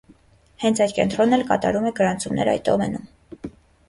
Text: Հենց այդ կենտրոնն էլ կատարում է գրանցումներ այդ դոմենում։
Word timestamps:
Հենց 0.61 0.79
այդ 0.85 0.93
կենտրոնն 0.99 1.37
էլ 1.37 1.43
կատարում 1.51 1.85
է 1.89 1.91
գրանցումներ 1.99 2.49
այդ 2.55 2.65
դոմենում։ 2.71 3.53